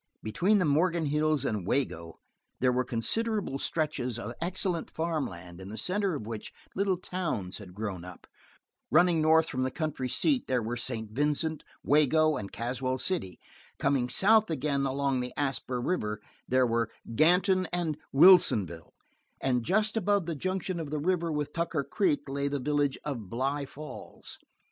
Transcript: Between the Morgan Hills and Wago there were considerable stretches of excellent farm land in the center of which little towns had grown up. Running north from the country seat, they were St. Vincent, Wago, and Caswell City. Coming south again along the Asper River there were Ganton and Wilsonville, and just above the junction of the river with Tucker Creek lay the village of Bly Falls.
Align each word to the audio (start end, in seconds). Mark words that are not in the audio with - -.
Between 0.23 0.57
the 0.57 0.65
Morgan 0.65 1.05
Hills 1.05 1.45
and 1.45 1.63
Wago 1.67 2.15
there 2.59 2.71
were 2.71 2.83
considerable 2.83 3.59
stretches 3.59 4.17
of 4.17 4.33
excellent 4.41 4.89
farm 4.89 5.27
land 5.27 5.61
in 5.61 5.69
the 5.69 5.77
center 5.77 6.15
of 6.15 6.25
which 6.25 6.51
little 6.73 6.97
towns 6.97 7.59
had 7.59 7.75
grown 7.75 8.03
up. 8.03 8.25
Running 8.89 9.21
north 9.21 9.47
from 9.47 9.61
the 9.61 9.69
country 9.69 10.09
seat, 10.09 10.47
they 10.47 10.57
were 10.57 10.75
St. 10.75 11.11
Vincent, 11.11 11.63
Wago, 11.83 12.35
and 12.35 12.51
Caswell 12.51 12.97
City. 12.97 13.39
Coming 13.77 14.09
south 14.09 14.49
again 14.49 14.87
along 14.87 15.19
the 15.19 15.33
Asper 15.37 15.79
River 15.79 16.19
there 16.47 16.65
were 16.65 16.89
Ganton 17.13 17.67
and 17.67 17.95
Wilsonville, 18.11 18.95
and 19.39 19.63
just 19.63 19.95
above 19.95 20.25
the 20.25 20.33
junction 20.33 20.79
of 20.79 20.89
the 20.89 20.97
river 20.97 21.31
with 21.31 21.53
Tucker 21.53 21.83
Creek 21.83 22.27
lay 22.27 22.47
the 22.47 22.59
village 22.59 22.97
of 23.05 23.29
Bly 23.29 23.67
Falls. 23.67 24.39